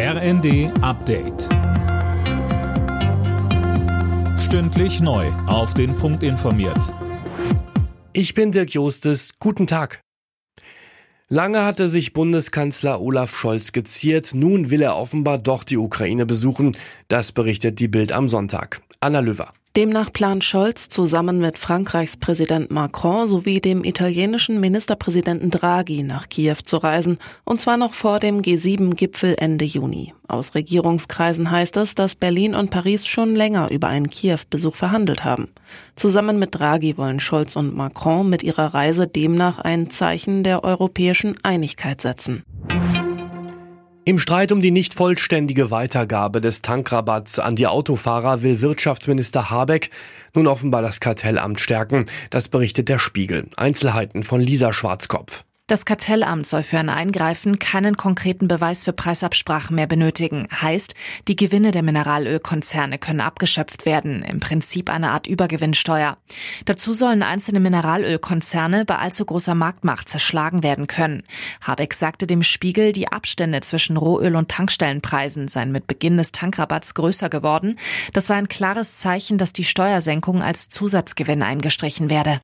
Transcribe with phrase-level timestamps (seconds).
[0.00, 1.48] RND Update.
[4.38, 5.26] Stündlich neu.
[5.48, 6.94] Auf den Punkt informiert.
[8.12, 9.40] Ich bin Dirk Jostes.
[9.40, 10.00] Guten Tag.
[11.28, 14.34] Lange hatte sich Bundeskanzler Olaf Scholz geziert.
[14.34, 16.76] Nun will er offenbar doch die Ukraine besuchen.
[17.08, 18.82] Das berichtet die Bild am Sonntag.
[19.00, 19.52] Anna Löwer.
[19.78, 26.56] Demnach plant Scholz zusammen mit Frankreichs Präsident Macron sowie dem italienischen Ministerpräsidenten Draghi nach Kiew
[26.64, 30.14] zu reisen, und zwar noch vor dem G7-Gipfel Ende Juni.
[30.26, 35.52] Aus Regierungskreisen heißt es, dass Berlin und Paris schon länger über einen Kiew-Besuch verhandelt haben.
[35.94, 41.36] Zusammen mit Draghi wollen Scholz und Macron mit ihrer Reise demnach ein Zeichen der europäischen
[41.44, 42.42] Einigkeit setzen.
[44.08, 49.90] Im Streit um die nicht vollständige Weitergabe des Tankrabatts an die Autofahrer will Wirtschaftsminister Habeck
[50.32, 52.06] nun offenbar das Kartellamt stärken.
[52.30, 53.50] Das berichtet der Spiegel.
[53.58, 55.44] Einzelheiten von Lisa Schwarzkopf.
[55.68, 60.48] Das Kartellamt soll für ein Eingreifen keinen konkreten Beweis für Preisabsprachen mehr benötigen.
[60.50, 60.94] Heißt,
[61.28, 64.22] die Gewinne der Mineralölkonzerne können abgeschöpft werden.
[64.22, 66.16] Im Prinzip eine Art Übergewinnsteuer.
[66.64, 71.22] Dazu sollen einzelne Mineralölkonzerne bei allzu großer Marktmacht zerschlagen werden können.
[71.60, 76.94] Habeck sagte dem Spiegel, die Abstände zwischen Rohöl- und Tankstellenpreisen seien mit Beginn des Tankrabatts
[76.94, 77.78] größer geworden.
[78.14, 82.40] Das sei ein klares Zeichen, dass die Steuersenkung als Zusatzgewinn eingestrichen werde.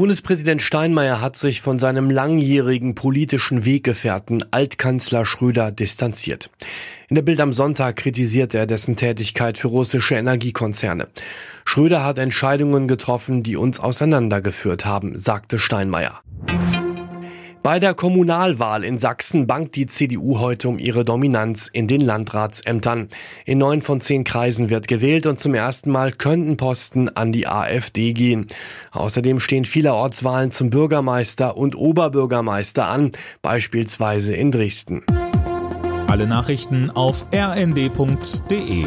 [0.00, 6.48] Bundespräsident Steinmeier hat sich von seinem langjährigen politischen Weggefährten Altkanzler Schröder distanziert.
[7.10, 11.08] In der Bild am Sonntag kritisiert er dessen Tätigkeit für russische Energiekonzerne.
[11.66, 16.22] Schröder hat Entscheidungen getroffen, die uns auseinandergeführt haben, sagte Steinmeier.
[17.62, 23.08] Bei der Kommunalwahl in Sachsen bangt die CDU heute um ihre Dominanz in den Landratsämtern.
[23.44, 27.46] In neun von zehn Kreisen wird gewählt und zum ersten Mal könnten Posten an die
[27.46, 28.46] AfD gehen.
[28.92, 33.10] Außerdem stehen viele Ortswahlen zum Bürgermeister und Oberbürgermeister an,
[33.42, 35.04] beispielsweise in Dresden.
[36.06, 38.86] Alle Nachrichten auf rnd.de